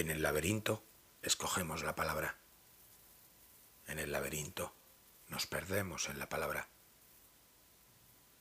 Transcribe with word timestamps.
En 0.00 0.08
el 0.08 0.22
laberinto 0.22 0.82
escogemos 1.20 1.82
la 1.82 1.94
palabra. 1.94 2.38
En 3.86 3.98
el 3.98 4.12
laberinto 4.12 4.74
nos 5.28 5.46
perdemos 5.46 6.08
en 6.08 6.18
la 6.18 6.26
palabra. 6.26 6.70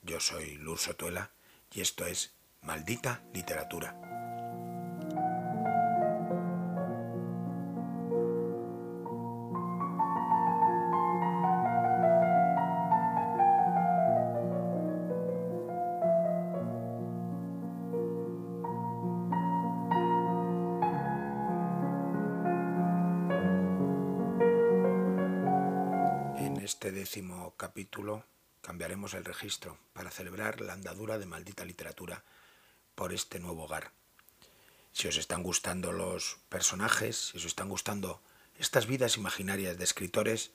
Yo 0.01 0.21
soy 0.21 0.55
Luz 0.55 0.83
Sotuela 0.83 1.31
y 1.73 1.81
esto 1.81 2.05
es 2.05 2.33
Maldita 2.61 3.25
Literatura. 3.33 4.08
Este 26.69 26.91
décimo 26.91 27.55
capítulo 27.57 28.23
cambiaremos 28.61 29.15
el 29.15 29.25
registro 29.25 29.79
para 29.91 30.11
celebrar 30.11 30.61
la 30.61 30.73
andadura 30.73 31.17
de 31.17 31.25
maldita 31.25 31.65
literatura 31.65 32.23
por 32.93 33.11
este 33.11 33.39
nuevo 33.39 33.63
hogar. 33.63 33.91
Si 34.91 35.07
os 35.07 35.17
están 35.17 35.41
gustando 35.41 35.91
los 35.91 36.37
personajes, 36.47 37.29
si 37.31 37.37
os 37.37 37.45
están 37.45 37.69
gustando 37.69 38.21
estas 38.59 38.85
vidas 38.85 39.17
imaginarias 39.17 39.79
de 39.79 39.83
escritores, 39.83 40.51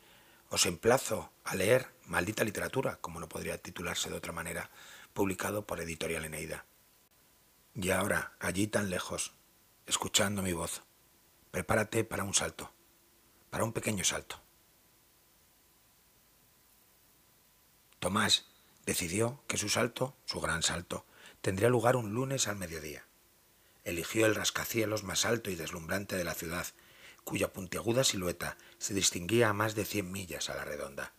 os 0.51 0.67
emplazo 0.67 1.33
a 1.43 1.57
leer 1.57 1.91
Maldita 2.07 2.45
Literatura, 2.45 2.99
como 3.01 3.19
no 3.19 3.29
podría 3.29 3.59
titularse 3.59 4.09
de 4.09 4.15
otra 4.15 4.33
manera, 4.33 4.71
publicado 5.15 5.67
por 5.67 5.81
Editorial 5.81 6.27
Eneida. 6.27 6.65
Y 7.75 7.91
ahora, 7.91 8.37
allí 8.39 8.69
tan 8.69 8.89
lejos, 8.89 9.33
escuchando 9.85 10.43
mi 10.43 10.53
voz, 10.53 10.83
prepárate 11.51 12.05
para 12.05 12.23
un 12.23 12.35
salto, 12.35 12.73
para 13.51 13.65
un 13.65 13.73
pequeño 13.73 14.05
salto. 14.05 14.44
Tomás 18.05 18.45
decidió 18.85 19.43
que 19.47 19.57
su 19.57 19.71
salto, 19.71 20.15
su 20.27 20.39
gran 20.39 20.63
salto, 20.63 21.07
tendría 21.41 21.71
lugar 21.71 21.97
un 21.97 22.13
lunes 22.13 22.49
al 22.49 22.57
mediodía. 22.57 23.07
Eligió 23.83 24.27
el 24.27 24.35
rascacielos 24.35 25.05
más 25.05 25.25
alto 25.25 25.51
y 25.51 25.55
deslumbrante 25.55 26.15
de 26.15 26.25
la 26.25 26.35
ciudad, 26.35 26.67
cuya 27.25 27.55
puntiaguda 27.55 28.05
silueta 28.05 28.59
se 28.77 28.93
distinguía 28.93 29.49
a 29.49 29.55
más 29.55 29.75
de 29.75 29.87
cien 29.87 30.13
millas 30.13 30.51
a 30.51 30.55
la 30.55 30.67
redonda. 30.67 31.15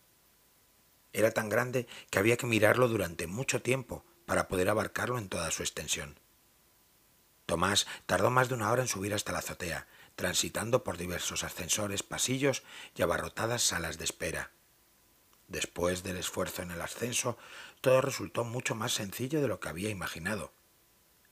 Era 1.12 1.32
tan 1.32 1.48
grande 1.48 1.88
que 2.08 2.20
había 2.20 2.36
que 2.36 2.46
mirarlo 2.46 2.86
durante 2.86 3.26
mucho 3.26 3.60
tiempo 3.62 4.04
para 4.24 4.46
poder 4.46 4.68
abarcarlo 4.68 5.18
en 5.18 5.28
toda 5.28 5.50
su 5.50 5.64
extensión. 5.64 6.20
Tomás 7.46 7.88
tardó 8.06 8.30
más 8.30 8.48
de 8.48 8.54
una 8.54 8.70
hora 8.70 8.82
en 8.82 8.88
subir 8.88 9.12
hasta 9.12 9.32
la 9.32 9.40
azotea, 9.40 9.88
transitando 10.14 10.84
por 10.84 10.98
diversos 10.98 11.42
ascensores, 11.42 12.04
pasillos 12.04 12.62
y 12.94 13.02
abarrotadas 13.02 13.62
salas 13.62 13.98
de 13.98 14.04
espera, 14.04 14.52
Después 15.48 16.02
del 16.02 16.16
esfuerzo 16.16 16.62
en 16.62 16.72
el 16.72 16.80
ascenso, 16.80 17.38
todo 17.80 18.00
resultó 18.00 18.44
mucho 18.44 18.74
más 18.74 18.92
sencillo 18.92 19.40
de 19.40 19.48
lo 19.48 19.60
que 19.60 19.68
había 19.68 19.90
imaginado. 19.90 20.52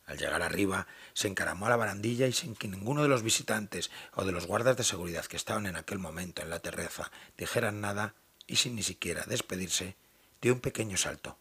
Al 0.06 0.18
llegar 0.18 0.42
arriba, 0.42 0.86
se 1.14 1.28
encaramó 1.28 1.66
a 1.66 1.70
la 1.70 1.76
barandilla 1.76 2.26
y 2.26 2.32
sin 2.32 2.54
que 2.54 2.68
ninguno 2.68 3.02
de 3.02 3.08
los 3.08 3.22
visitantes 3.22 3.90
o 4.12 4.24
de 4.24 4.32
los 4.32 4.46
guardas 4.46 4.76
de 4.76 4.84
seguridad 4.84 5.24
que 5.24 5.36
estaban 5.36 5.66
en 5.66 5.76
aquel 5.76 5.98
momento 5.98 6.42
en 6.42 6.50
la 6.50 6.60
terraza 6.60 7.10
dijeran 7.38 7.80
nada, 7.80 8.14
y 8.46 8.56
sin 8.56 8.74
ni 8.74 8.82
siquiera 8.82 9.24
despedirse, 9.26 9.96
dio 10.42 10.52
un 10.52 10.60
pequeño 10.60 10.98
salto. 10.98 11.38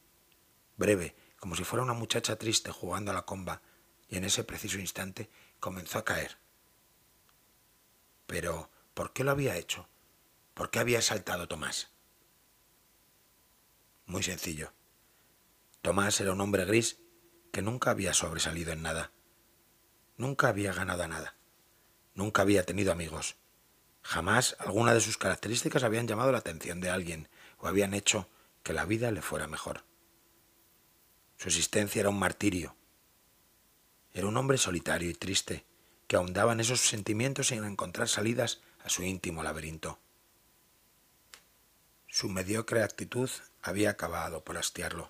Breve, 0.77 1.15
como 1.37 1.55
si 1.57 1.65
fuera 1.65 1.83
una 1.83 1.93
muchacha 1.93 2.37
triste 2.37 2.71
jugando 2.71 3.11
a 3.11 3.13
la 3.13 3.25
comba, 3.25 3.61
y 4.07 4.15
en 4.15 4.23
ese 4.23 4.45
preciso 4.45 4.79
instante 4.79 5.29
comenzó 5.59 5.99
a 5.99 6.05
caer. 6.05 6.37
Pero, 8.27 8.69
¿por 8.93 9.11
qué 9.11 9.25
lo 9.25 9.31
había 9.31 9.57
hecho? 9.57 9.87
¿Por 10.53 10.69
qué 10.69 10.79
había 10.79 11.01
saltado 11.01 11.47
Tomás? 11.47 11.92
Muy 14.05 14.23
sencillo. 14.23 14.73
Tomás 15.81 16.19
era 16.21 16.33
un 16.33 16.41
hombre 16.41 16.65
gris 16.65 16.99
que 17.51 17.61
nunca 17.61 17.91
había 17.91 18.13
sobresalido 18.13 18.71
en 18.71 18.81
nada. 18.81 19.11
Nunca 20.17 20.47
había 20.47 20.73
ganado 20.73 21.07
nada. 21.07 21.35
Nunca 22.15 22.41
había 22.41 22.65
tenido 22.65 22.91
amigos. 22.91 23.35
Jamás 24.01 24.55
alguna 24.59 24.93
de 24.93 25.01
sus 25.01 25.17
características 25.17 25.83
habían 25.83 26.07
llamado 26.07 26.31
la 26.31 26.37
atención 26.39 26.81
de 26.81 26.89
alguien 26.89 27.29
o 27.57 27.67
habían 27.67 27.93
hecho 27.93 28.29
que 28.63 28.73
la 28.73 28.85
vida 28.85 29.11
le 29.11 29.21
fuera 29.21 29.47
mejor. 29.47 29.83
Su 31.37 31.49
existencia 31.49 31.99
era 31.99 32.09
un 32.09 32.19
martirio. 32.19 32.75
Era 34.13 34.27
un 34.27 34.37
hombre 34.37 34.57
solitario 34.57 35.09
y 35.09 35.13
triste 35.13 35.65
que 36.07 36.15
ahondaba 36.15 36.53
en 36.53 36.59
esos 36.59 36.81
sentimientos 36.81 37.47
sin 37.47 37.63
encontrar 37.63 38.07
salidas 38.07 38.61
a 38.83 38.89
su 38.89 39.03
íntimo 39.03 39.41
laberinto. 39.43 39.99
Su 42.07 42.29
mediocre 42.29 42.83
actitud 42.83 43.29
había 43.63 43.91
acabado 43.91 44.43
por 44.43 44.57
hastiarlo. 44.57 45.09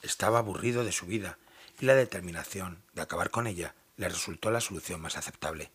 Estaba 0.00 0.38
aburrido 0.38 0.84
de 0.84 0.92
su 0.92 1.06
vida 1.06 1.38
y 1.78 1.84
la 1.84 1.94
determinación 1.94 2.82
de 2.94 3.02
acabar 3.02 3.30
con 3.30 3.46
ella 3.46 3.74
le 3.96 4.08
resultó 4.08 4.50
la 4.50 4.60
solución 4.60 5.00
más 5.00 5.18
aceptable. 5.18 5.70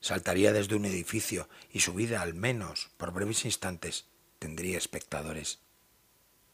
Saltaría 0.00 0.52
desde 0.52 0.76
un 0.76 0.86
edificio 0.86 1.48
y 1.70 1.80
su 1.80 1.92
vida, 1.92 2.22
al 2.22 2.32
menos 2.32 2.90
por 2.96 3.12
breves 3.12 3.44
instantes, 3.44 4.06
tendría 4.38 4.78
espectadores. 4.78 5.58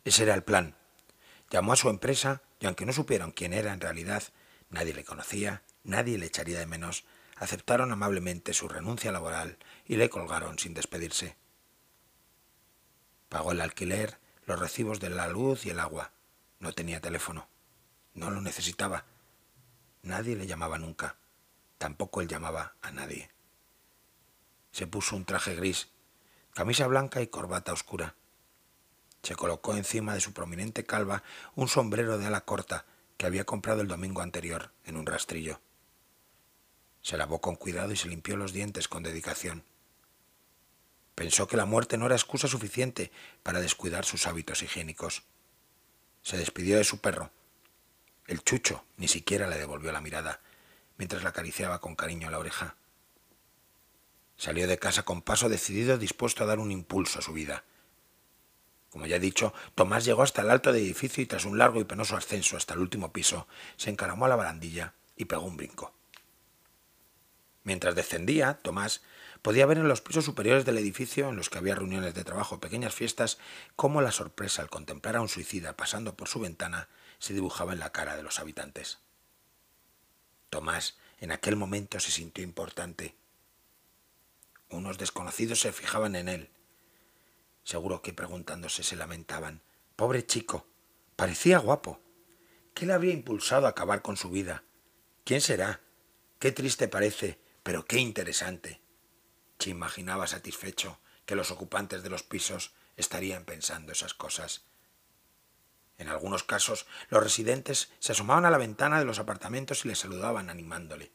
Ese 0.05 0.25
era 0.25 0.35
el 0.35 0.43
plan. 0.43 0.75
Llamó 1.51 1.73
a 1.73 1.77
su 1.77 1.89
empresa 1.89 2.43
y 2.59 2.67
aunque 2.67 2.87
no 2.87 2.93
supieron 2.93 3.31
quién 3.31 3.53
era 3.53 3.73
en 3.73 3.81
realidad, 3.81 4.25
nadie 4.71 4.95
le 4.95 5.05
conocía, 5.05 5.63
nadie 5.85 6.19
le 6.19 6.27
echaría 6.27 6.59
de 6.59 6.67
menos, 6.67 7.05
aceptaron 7.37 7.93
amablemente 7.93 8.55
su 8.55 8.69
renuncia 8.69 9.13
laboral 9.13 9.59
y 9.85 9.97
le 9.97 10.09
colgaron 10.09 10.59
sin 10.59 10.75
despedirse. 10.75 11.37
Pagó 13.29 13.53
el 13.53 13.61
alquiler, 13.61 14.19
los 14.47 14.59
recibos 14.59 15.01
de 15.01 15.11
la 15.11 15.29
luz 15.29 15.67
y 15.67 15.71
el 15.71 15.81
agua. 15.81 16.13
No 16.61 16.73
tenía 16.73 17.01
teléfono. 17.01 17.49
No 18.15 18.31
lo 18.31 18.41
necesitaba. 18.41 19.05
Nadie 20.03 20.37
le 20.37 20.47
llamaba 20.47 20.79
nunca. 20.79 21.17
Tampoco 21.79 22.23
él 22.23 22.29
llamaba 22.29 22.75
a 22.81 22.91
nadie. 22.91 23.31
Se 24.71 24.87
puso 24.87 25.17
un 25.17 25.25
traje 25.25 25.55
gris, 25.55 25.89
camisa 26.55 26.87
blanca 26.87 27.21
y 27.21 27.27
corbata 27.27 27.73
oscura. 27.73 28.15
Se 29.23 29.35
colocó 29.35 29.77
encima 29.77 30.15
de 30.15 30.21
su 30.21 30.33
prominente 30.33 30.87
calva 30.87 31.23
un 31.55 31.69
sombrero 31.69 32.17
de 32.17 32.27
ala 32.27 32.43
corta 32.43 32.87
que 33.17 33.27
había 33.27 33.45
comprado 33.45 33.81
el 33.81 33.89
domingo 33.89 34.23
anterior 34.23 34.71
en 34.85 34.97
un 34.97 35.07
rastrillo. 35.07 35.61
Se 37.03 37.17
lavó 37.17 37.41
con 37.41 37.57
cuidado 37.57 37.93
y 37.93 37.97
se 37.97 38.09
limpió 38.09 38.37
los 38.37 38.53
dientes 38.53 38.89
con 38.89 39.03
dedicación. 39.03 39.65
Pensó 41.17 41.49
que 41.49 41.57
la 41.57 41.65
muerte 41.65 41.97
no 41.97 42.05
era 42.05 42.15
excusa 42.15 42.47
suficiente 42.47 43.11
para 43.43 43.63
descuidar 43.63 44.05
sus 44.05 44.27
hábitos 44.27 44.63
higiénicos. 44.63 45.23
Se 46.21 46.37
despidió 46.37 46.77
de 46.77 46.85
su 46.85 47.01
perro. 47.01 47.31
El 48.27 48.45
chucho 48.45 48.85
ni 48.99 49.09
siquiera 49.09 49.49
le 49.49 49.57
devolvió 49.57 49.93
la 49.93 50.03
mirada, 50.03 50.41
mientras 50.99 51.23
la 51.23 51.31
acariciaba 51.31 51.81
con 51.81 51.97
cariño 51.97 52.29
la 52.29 52.39
oreja. 52.39 52.77
Salió 54.37 54.69
de 54.69 54.79
casa 54.79 55.05
con 55.05 55.23
paso 55.23 55.49
decidido, 55.49 55.97
dispuesto 55.97 56.45
a 56.45 56.47
dar 56.47 56.59
un 56.59 56.71
impulso 56.71 57.19
a 57.19 57.23
su 57.23 57.33
vida. 57.33 57.65
Como 58.91 59.07
ya 59.07 59.17
he 59.17 59.21
dicho, 59.21 59.55
Tomás 59.75 60.05
llegó 60.05 60.23
hasta 60.23 60.43
el 60.43 60.51
alto 60.51 60.71
del 60.71 60.83
edificio 60.83 61.23
y 61.23 61.27
tras 61.27 61.47
un 61.47 61.57
largo 61.57 61.81
y 61.81 61.85
penoso 61.85 62.15
ascenso 62.15 62.59
hasta 62.59 62.75
el 62.75 62.81
último 62.81 63.11
piso, 63.11 63.49
se 63.79 63.89
encaramó 63.89 64.27
a 64.27 64.29
la 64.29 64.37
barandilla 64.37 64.93
y 65.17 65.25
pegó 65.25 65.47
un 65.47 65.57
brinco. 65.57 65.96
Mientras 67.67 67.95
descendía, 67.95 68.55
Tomás 68.63 69.03
Podía 69.47 69.67
ver 69.67 69.79
en 69.79 69.87
los 69.87 70.01
pisos 70.01 70.25
superiores 70.25 70.65
del 70.65 70.77
edificio, 70.77 71.29
en 71.29 71.37
los 71.37 71.51
que 71.51 71.59
había 71.59 71.77
reuniones 71.77 72.15
de 72.15 72.25
trabajo 72.25 72.59
pequeñas 72.59 72.93
fiestas, 72.93 73.39
cómo 73.77 74.03
la 74.03 74.11
sorpresa 74.11 74.61
al 74.61 74.71
contemplar 74.71 75.15
a 75.15 75.21
un 75.21 75.29
suicida 75.29 75.77
pasando 75.77 76.17
por 76.17 76.27
su 76.27 76.41
ventana 76.41 76.89
se 77.21 77.33
dibujaba 77.33 77.73
en 77.73 77.79
la 77.79 77.93
cara 77.93 78.17
de 78.17 78.25
los 78.25 78.41
habitantes. 78.41 78.99
Tomás 80.51 80.99
en 81.19 81.31
aquel 81.31 81.55
momento 81.55 82.01
se 82.01 82.11
sintió 82.11 82.43
importante. 82.43 83.15
Unos 84.69 84.99
desconocidos 84.99 85.61
se 85.61 85.71
fijaban 85.71 86.17
en 86.17 86.29
él. 86.29 86.51
Seguro 87.63 88.03
que 88.03 88.13
preguntándose 88.13 88.83
se 88.83 88.97
lamentaban. 88.97 89.63
Pobre 89.95 90.27
chico. 90.27 90.67
Parecía 91.15 91.59
guapo. 91.59 92.01
¿Qué 92.75 92.85
le 92.85 92.95
habría 92.95 93.15
impulsado 93.15 93.67
a 93.67 93.71
acabar 93.71 94.03
con 94.03 94.17
su 94.17 94.29
vida? 94.29 94.65
¿Quién 95.23 95.41
será? 95.41 95.83
Qué 96.41 96.51
triste 96.51 96.89
parece, 96.89 97.39
pero 97.67 97.85
qué 97.85 97.99
interesante. 97.99 98.81
Se 99.59 99.71
imaginaba 99.71 100.29
satisfecho 100.29 101.01
que 101.25 101.35
los 101.35 101.51
ocupantes 101.51 102.05
de 102.05 102.11
los 102.11 102.23
pisos 102.23 102.73
estarían 102.97 103.45
pensando 103.45 103.91
esas 103.91 104.15
cosas. 104.15 104.63
En 105.99 106.07
algunos 106.07 106.45
casos, 106.45 106.87
los 107.09 107.21
residentes 107.21 107.91
se 107.99 108.13
asomaban 108.13 108.45
a 108.45 108.53
la 108.53 108.59
ventana 108.59 109.01
de 109.01 109.05
los 109.05 109.19
apartamentos 109.19 109.85
y 109.85 109.89
le 109.89 109.97
saludaban 109.97 110.49
animándole. 110.49 111.11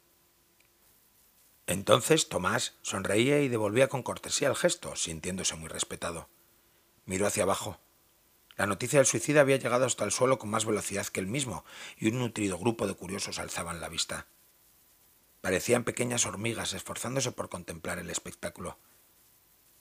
Entonces 1.67 2.27
Tomás 2.27 2.75
sonreía 2.81 3.39
y 3.39 3.47
devolvía 3.47 3.87
con 3.87 4.03
cortesía 4.03 4.49
el 4.49 4.57
gesto, 4.57 4.97
sintiéndose 4.97 5.55
muy 5.55 5.69
respetado. 5.69 6.27
Miró 7.05 7.27
hacia 7.27 7.43
abajo. 7.43 7.79
La 8.57 8.65
noticia 8.65 8.99
del 8.99 9.05
suicida 9.05 9.39
había 9.39 9.55
llegado 9.55 9.85
hasta 9.85 10.03
el 10.03 10.11
suelo 10.11 10.37
con 10.37 10.49
más 10.49 10.65
velocidad 10.65 11.07
que 11.07 11.21
él 11.21 11.27
mismo, 11.27 11.63
y 11.95 12.09
un 12.09 12.19
nutrido 12.19 12.57
grupo 12.57 12.87
de 12.87 12.95
curiosos 12.95 13.39
alzaban 13.39 13.79
la 13.79 13.87
vista. 13.87 14.27
Parecían 15.41 15.83
pequeñas 15.83 16.25
hormigas 16.25 16.73
esforzándose 16.73 17.31
por 17.31 17.49
contemplar 17.49 17.97
el 17.97 18.09
espectáculo. 18.09 18.77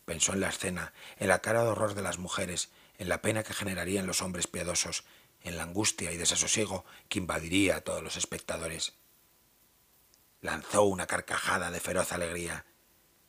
Pensó 0.06 0.32
en 0.32 0.40
la 0.40 0.48
escena, 0.48 0.92
en 1.18 1.28
la 1.28 1.40
cara 1.40 1.62
de 1.62 1.68
horror 1.68 1.94
de 1.94 2.02
las 2.02 2.18
mujeres, 2.18 2.70
en 2.98 3.08
la 3.08 3.22
pena 3.22 3.42
que 3.42 3.54
generarían 3.54 4.06
los 4.06 4.22
hombres 4.22 4.46
piadosos, 4.46 5.04
en 5.42 5.56
la 5.56 5.62
angustia 5.62 6.12
y 6.12 6.16
desasosiego 6.16 6.84
que 7.08 7.18
invadiría 7.18 7.76
a 7.76 7.80
todos 7.82 8.02
los 8.02 8.16
espectadores. 8.16 8.94
Lanzó 10.40 10.84
una 10.84 11.06
carcajada 11.06 11.70
de 11.70 11.80
feroz 11.80 12.12
alegría. 12.12 12.64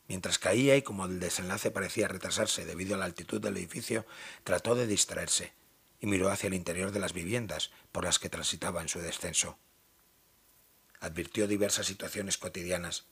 Mientras 0.07 0.39
caía 0.39 0.75
y 0.77 0.81
como 0.81 1.05
el 1.05 1.19
desenlace 1.19 1.71
parecía 1.71 2.07
retrasarse 2.07 2.65
debido 2.65 2.95
a 2.95 2.97
la 2.97 3.05
altitud 3.05 3.41
del 3.41 3.57
edificio, 3.57 4.05
trató 4.43 4.75
de 4.75 4.87
distraerse 4.87 5.53
y 5.99 6.07
miró 6.07 6.29
hacia 6.29 6.47
el 6.47 6.53
interior 6.53 6.91
de 6.91 6.99
las 6.99 7.13
viviendas 7.13 7.71
por 7.91 8.05
las 8.05 8.19
que 8.19 8.29
transitaba 8.29 8.81
en 8.81 8.89
su 8.89 8.99
descenso. 8.99 9.57
Advirtió 11.01 11.47
diversas 11.47 11.87
situaciones 11.87 12.37
cotidianas. 12.37 13.07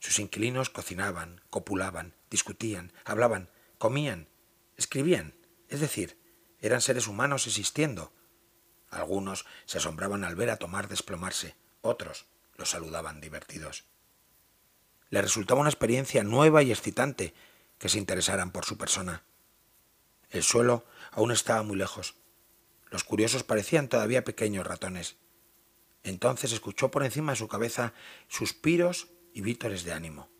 Sus 0.00 0.18
inquilinos 0.18 0.70
cocinaban, 0.70 1.42
copulaban, 1.50 2.14
discutían, 2.30 2.92
hablaban, 3.04 3.50
comían, 3.78 4.28
escribían, 4.76 5.34
es 5.68 5.80
decir, 5.80 6.18
eran 6.60 6.80
seres 6.80 7.06
humanos 7.06 7.46
existiendo. 7.46 8.12
Algunos 8.90 9.44
se 9.66 9.78
asombraban 9.78 10.24
al 10.24 10.34
ver 10.34 10.50
a 10.50 10.56
Tomás 10.56 10.88
desplomarse, 10.88 11.54
otros 11.82 12.26
lo 12.56 12.64
saludaban 12.64 13.20
divertidos. 13.20 13.84
Le 15.10 15.22
resultaba 15.22 15.60
una 15.60 15.70
experiencia 15.70 16.24
nueva 16.24 16.62
y 16.62 16.72
excitante 16.72 17.34
que 17.78 17.88
se 17.88 17.98
interesaran 17.98 18.50
por 18.50 18.64
su 18.64 18.76
persona. 18.76 19.22
El 20.30 20.42
suelo 20.42 20.86
aún 21.12 21.30
estaba 21.30 21.62
muy 21.62 21.76
lejos. 21.76 22.16
Los 22.90 23.04
curiosos 23.04 23.44
parecían 23.44 23.88
todavía 23.88 24.24
pequeños 24.24 24.66
ratones. 24.66 25.16
Entonces 26.08 26.52
escuchó 26.52 26.90
por 26.90 27.04
encima 27.04 27.32
de 27.32 27.36
su 27.36 27.48
cabeza 27.48 27.92
suspiros 28.28 29.08
y 29.34 29.42
vítores 29.42 29.84
de 29.84 29.92
ánimo. 29.92 30.30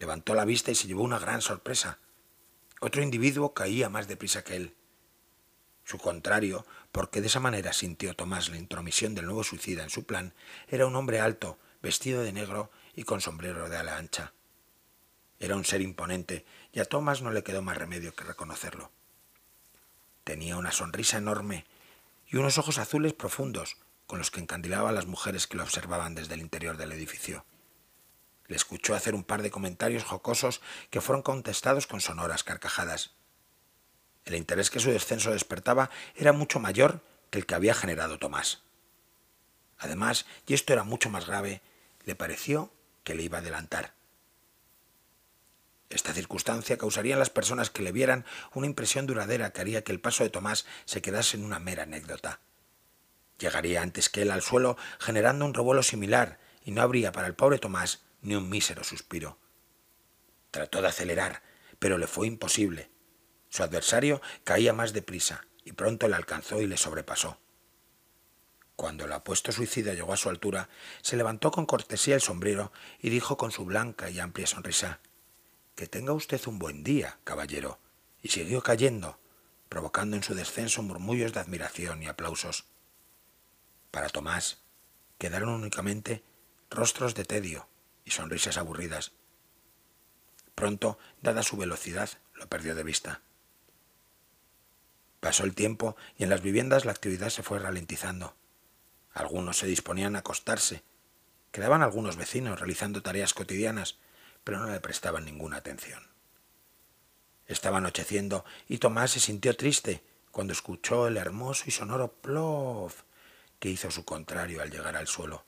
Levantó 0.00 0.34
la 0.34 0.44
vista 0.44 0.72
y 0.72 0.74
se 0.74 0.88
llevó 0.88 1.04
una 1.04 1.20
gran 1.20 1.40
sorpresa. 1.40 2.00
Otro 2.80 3.00
individuo 3.00 3.54
caía 3.54 3.88
más 3.88 4.08
deprisa 4.08 4.42
que 4.42 4.56
él. 4.56 4.74
Su 5.84 5.98
contrario, 5.98 6.66
porque 6.90 7.20
de 7.20 7.28
esa 7.28 7.38
manera 7.38 7.72
sintió 7.72 8.16
Tomás 8.16 8.48
la 8.48 8.56
intromisión 8.56 9.14
del 9.14 9.26
nuevo 9.26 9.44
suicida 9.44 9.84
en 9.84 9.90
su 9.90 10.04
plan, 10.04 10.34
era 10.66 10.86
un 10.86 10.96
hombre 10.96 11.20
alto, 11.20 11.58
vestido 11.80 12.22
de 12.22 12.32
negro 12.32 12.72
y 12.96 13.04
con 13.04 13.20
sombrero 13.20 13.68
de 13.68 13.76
ala 13.76 13.98
ancha. 13.98 14.32
Era 15.38 15.54
un 15.54 15.64
ser 15.64 15.80
imponente, 15.80 16.44
y 16.72 16.80
a 16.80 16.84
Tomás 16.86 17.22
no 17.22 17.30
le 17.30 17.44
quedó 17.44 17.62
más 17.62 17.76
remedio 17.76 18.14
que 18.16 18.24
reconocerlo. 18.24 18.90
Tenía 20.24 20.56
una 20.56 20.72
sonrisa 20.72 21.18
enorme 21.18 21.66
y 22.26 22.36
unos 22.36 22.58
ojos 22.58 22.78
azules 22.78 23.14
profundos, 23.14 23.76
con 24.10 24.18
los 24.18 24.32
que 24.32 24.40
encandilaba 24.40 24.88
a 24.88 24.92
las 24.92 25.06
mujeres 25.06 25.46
que 25.46 25.56
lo 25.56 25.62
observaban 25.62 26.16
desde 26.16 26.34
el 26.34 26.40
interior 26.40 26.76
del 26.76 26.90
edificio. 26.90 27.44
Le 28.48 28.56
escuchó 28.56 28.96
hacer 28.96 29.14
un 29.14 29.22
par 29.22 29.40
de 29.40 29.52
comentarios 29.52 30.02
jocosos 30.02 30.60
que 30.90 31.00
fueron 31.00 31.22
contestados 31.22 31.86
con 31.86 32.00
sonoras 32.00 32.42
carcajadas. 32.42 33.12
El 34.24 34.34
interés 34.34 34.68
que 34.68 34.80
su 34.80 34.90
descenso 34.90 35.30
despertaba 35.30 35.90
era 36.16 36.32
mucho 36.32 36.58
mayor 36.58 37.04
que 37.30 37.38
el 37.38 37.46
que 37.46 37.54
había 37.54 37.72
generado 37.72 38.18
Tomás. 38.18 38.62
Además, 39.78 40.26
y 40.44 40.54
esto 40.54 40.72
era 40.72 40.82
mucho 40.82 41.08
más 41.08 41.28
grave, 41.28 41.62
le 42.04 42.16
pareció 42.16 42.72
que 43.04 43.14
le 43.14 43.22
iba 43.22 43.38
a 43.38 43.42
adelantar. 43.42 43.94
Esta 45.88 46.12
circunstancia 46.12 46.78
causaría 46.78 47.12
en 47.12 47.20
las 47.20 47.30
personas 47.30 47.70
que 47.70 47.82
le 47.82 47.92
vieran 47.92 48.24
una 48.54 48.66
impresión 48.66 49.06
duradera 49.06 49.52
que 49.52 49.60
haría 49.60 49.84
que 49.84 49.92
el 49.92 50.00
paso 50.00 50.24
de 50.24 50.30
Tomás 50.30 50.66
se 50.84 51.00
quedase 51.00 51.36
en 51.36 51.44
una 51.44 51.60
mera 51.60 51.84
anécdota. 51.84 52.40
Llegaría 53.40 53.80
antes 53.80 54.10
que 54.10 54.22
él 54.22 54.30
al 54.30 54.42
suelo 54.42 54.76
generando 55.00 55.46
un 55.46 55.54
revuelo 55.54 55.82
similar 55.82 56.38
y 56.62 56.70
no 56.70 56.82
habría 56.82 57.10
para 57.10 57.26
el 57.26 57.34
pobre 57.34 57.58
Tomás 57.58 58.02
ni 58.20 58.34
un 58.34 58.48
mísero 58.48 58.84
suspiro. 58.84 59.38
Trató 60.50 60.82
de 60.82 60.88
acelerar, 60.88 61.42
pero 61.78 61.96
le 61.96 62.06
fue 62.06 62.26
imposible. 62.26 62.90
Su 63.48 63.62
adversario 63.62 64.20
caía 64.44 64.74
más 64.74 64.92
deprisa 64.92 65.46
y 65.64 65.72
pronto 65.72 66.06
le 66.06 66.16
alcanzó 66.16 66.60
y 66.60 66.66
le 66.66 66.76
sobrepasó. 66.76 67.38
Cuando 68.76 69.06
el 69.06 69.12
apuesto 69.12 69.52
suicida 69.52 69.94
llegó 69.94 70.12
a 70.12 70.18
su 70.18 70.28
altura, 70.28 70.68
se 71.00 71.16
levantó 71.16 71.50
con 71.50 71.66
cortesía 71.66 72.14
el 72.14 72.20
sombrero 72.20 72.72
y 73.00 73.08
dijo 73.08 73.36
con 73.38 73.52
su 73.52 73.64
blanca 73.64 74.10
y 74.10 74.20
amplia 74.20 74.46
sonrisa 74.46 75.00
Que 75.74 75.86
tenga 75.86 76.12
usted 76.12 76.40
un 76.46 76.58
buen 76.58 76.84
día, 76.84 77.18
caballero. 77.24 77.78
Y 78.22 78.28
siguió 78.28 78.62
cayendo, 78.62 79.18
provocando 79.70 80.16
en 80.16 80.22
su 80.22 80.34
descenso 80.34 80.82
murmullos 80.82 81.32
de 81.32 81.40
admiración 81.40 82.02
y 82.02 82.06
aplausos. 82.06 82.69
Para 83.90 84.08
Tomás 84.08 84.58
quedaron 85.18 85.50
únicamente 85.50 86.22
rostros 86.70 87.14
de 87.14 87.24
tedio 87.24 87.68
y 88.04 88.12
sonrisas 88.12 88.56
aburridas. 88.56 89.12
Pronto, 90.54 90.98
dada 91.22 91.42
su 91.42 91.56
velocidad, 91.56 92.10
lo 92.34 92.48
perdió 92.48 92.74
de 92.74 92.84
vista. 92.84 93.22
Pasó 95.20 95.44
el 95.44 95.54
tiempo 95.54 95.96
y 96.16 96.24
en 96.24 96.30
las 96.30 96.40
viviendas 96.40 96.84
la 96.84 96.92
actividad 96.92 97.30
se 97.30 97.42
fue 97.42 97.58
ralentizando. 97.58 98.34
Algunos 99.12 99.58
se 99.58 99.66
disponían 99.66 100.16
a 100.16 100.20
acostarse. 100.20 100.82
Quedaban 101.50 101.82
algunos 101.82 102.16
vecinos 102.16 102.58
realizando 102.58 103.02
tareas 103.02 103.34
cotidianas, 103.34 103.98
pero 104.44 104.58
no 104.58 104.66
le 104.70 104.80
prestaban 104.80 105.24
ninguna 105.24 105.58
atención. 105.58 106.08
Estaba 107.46 107.78
anocheciendo 107.78 108.44
y 108.68 108.78
Tomás 108.78 109.10
se 109.10 109.20
sintió 109.20 109.56
triste 109.56 110.02
cuando 110.30 110.52
escuchó 110.52 111.08
el 111.08 111.16
hermoso 111.16 111.64
y 111.66 111.72
sonoro 111.72 112.12
plof 112.12 113.02
que 113.60 113.68
hizo 113.68 113.90
su 113.90 114.04
contrario 114.04 114.62
al 114.62 114.70
llegar 114.70 114.96
al 114.96 115.06
suelo. 115.06 115.44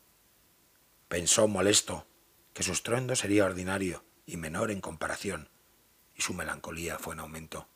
Pensó 1.09 1.49
molesto 1.49 2.06
que 2.55 2.62
su 2.62 2.73
estruendo 2.73 3.17
sería 3.17 3.44
ordinario 3.44 4.05
y 4.26 4.37
menor 4.37 4.70
en 4.70 4.81
comparación, 4.81 5.49
y 6.14 6.23
su 6.23 6.35
melancolía 6.35 6.99
fue 6.99 7.14
en 7.14 7.20
aumento. 7.20 7.67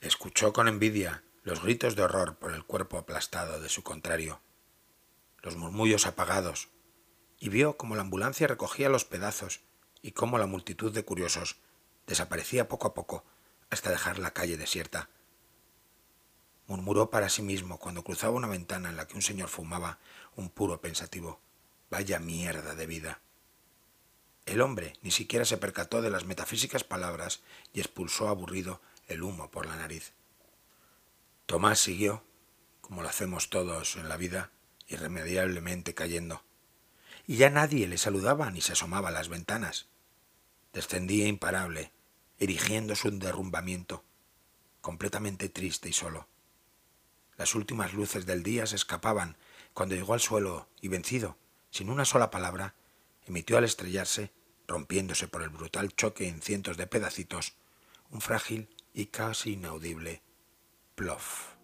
Escuchó 0.00 0.52
con 0.52 0.68
envidia 0.68 1.24
los 1.42 1.62
gritos 1.62 1.96
de 1.96 2.02
horror 2.02 2.36
por 2.36 2.52
el 2.54 2.64
cuerpo 2.64 2.98
aplastado 2.98 3.60
de 3.60 3.68
su 3.68 3.82
contrario, 3.82 4.40
los 5.42 5.56
murmullos 5.56 6.06
apagados, 6.06 6.68
y 7.38 7.48
vio 7.48 7.76
cómo 7.76 7.96
la 7.96 8.02
ambulancia 8.02 8.46
recogía 8.46 8.88
los 8.88 9.04
pedazos 9.04 9.60
y 10.02 10.12
cómo 10.12 10.38
la 10.38 10.46
multitud 10.46 10.92
de 10.92 11.04
curiosos 11.04 11.56
desaparecía 12.06 12.68
poco 12.68 12.88
a 12.88 12.94
poco 12.94 13.24
hasta 13.70 13.90
dejar 13.90 14.18
la 14.18 14.32
calle 14.32 14.56
desierta. 14.56 15.08
Murmuró 16.66 17.10
para 17.10 17.28
sí 17.28 17.42
mismo 17.42 17.78
cuando 17.78 18.02
cruzaba 18.02 18.34
una 18.34 18.48
ventana 18.48 18.88
en 18.88 18.96
la 18.96 19.06
que 19.06 19.14
un 19.14 19.22
señor 19.22 19.48
fumaba 19.48 19.98
un 20.34 20.50
puro 20.50 20.80
pensativo. 20.80 21.40
Vaya 21.90 22.18
mierda 22.18 22.74
de 22.74 22.86
vida. 22.86 23.20
El 24.46 24.60
hombre 24.60 24.94
ni 25.02 25.10
siquiera 25.10 25.44
se 25.44 25.58
percató 25.58 26.02
de 26.02 26.10
las 26.10 26.24
metafísicas 26.24 26.84
palabras 26.84 27.40
y 27.72 27.80
expulsó 27.80 28.28
aburrido 28.28 28.80
el 29.08 29.22
humo 29.22 29.50
por 29.50 29.66
la 29.66 29.76
nariz. 29.76 30.12
Tomás 31.46 31.78
siguió, 31.78 32.24
como 32.80 33.02
lo 33.02 33.08
hacemos 33.08 33.50
todos 33.50 33.96
en 33.96 34.08
la 34.08 34.16
vida, 34.16 34.50
irremediablemente 34.88 35.94
cayendo. 35.94 36.42
Y 37.26 37.36
ya 37.36 37.50
nadie 37.50 37.86
le 37.88 37.98
saludaba 37.98 38.50
ni 38.50 38.60
se 38.60 38.72
asomaba 38.72 39.08
a 39.08 39.12
las 39.12 39.28
ventanas. 39.28 39.86
Descendía 40.72 41.26
imparable, 41.26 41.92
erigiendo 42.38 42.94
su 42.94 43.16
derrumbamiento, 43.16 44.04
completamente 44.80 45.48
triste 45.48 45.88
y 45.88 45.92
solo. 45.92 46.28
Las 47.36 47.54
últimas 47.54 47.92
luces 47.92 48.24
del 48.24 48.42
día 48.42 48.66
se 48.66 48.76
escapaban 48.76 49.36
cuando 49.74 49.94
llegó 49.94 50.14
al 50.14 50.20
suelo 50.20 50.68
y 50.80 50.88
vencido, 50.88 51.36
sin 51.70 51.90
una 51.90 52.06
sola 52.06 52.30
palabra, 52.30 52.74
emitió 53.26 53.58
al 53.58 53.64
estrellarse, 53.64 54.30
rompiéndose 54.66 55.28
por 55.28 55.42
el 55.42 55.50
brutal 55.50 55.94
choque 55.94 56.28
en 56.28 56.40
cientos 56.40 56.78
de 56.78 56.86
pedacitos, 56.86 57.52
un 58.10 58.22
frágil 58.22 58.68
y 58.94 59.06
casi 59.06 59.52
inaudible 59.52 60.22
plof. 60.94 61.56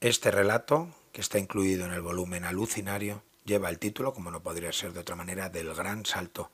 Este 0.00 0.30
relato, 0.30 0.90
que 1.16 1.22
está 1.22 1.38
incluido 1.38 1.86
en 1.86 1.94
el 1.94 2.02
volumen 2.02 2.44
Alucinario, 2.44 3.22
lleva 3.46 3.70
el 3.70 3.78
título, 3.78 4.12
como 4.12 4.30
no 4.30 4.42
podría 4.42 4.70
ser 4.70 4.92
de 4.92 5.00
otra 5.00 5.16
manera, 5.16 5.48
del 5.48 5.72
Gran 5.72 6.04
Salto. 6.04 6.50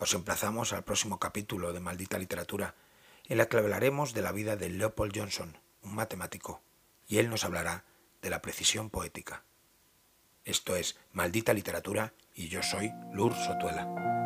Os 0.00 0.14
emplazamos 0.14 0.72
al 0.72 0.82
próximo 0.82 1.20
capítulo 1.20 1.72
de 1.72 1.78
Maldita 1.78 2.18
Literatura, 2.18 2.74
en 3.28 3.38
la 3.38 3.48
que 3.48 3.58
hablaremos 3.58 4.14
de 4.14 4.22
la 4.22 4.32
vida 4.32 4.56
de 4.56 4.70
Leopold 4.70 5.16
Johnson, 5.16 5.56
un 5.82 5.94
matemático, 5.94 6.60
y 7.06 7.18
él 7.18 7.30
nos 7.30 7.44
hablará 7.44 7.84
de 8.20 8.30
la 8.30 8.42
precisión 8.42 8.90
poética. 8.90 9.44
Esto 10.44 10.74
es 10.74 10.98
Maldita 11.12 11.54
Literatura 11.54 12.14
y 12.34 12.48
yo 12.48 12.64
soy 12.64 12.90
Lur 13.12 13.32
Sotuela. 13.32 14.25